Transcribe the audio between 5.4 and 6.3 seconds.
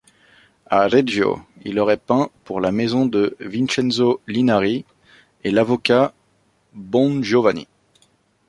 et l'avocat